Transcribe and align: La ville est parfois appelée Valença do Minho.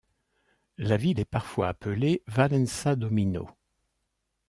La 0.79 0.97
ville 0.97 1.19
est 1.19 1.25
parfois 1.25 1.67
appelée 1.67 2.23
Valença 2.25 2.95
do 2.95 3.11
Minho. 3.11 3.47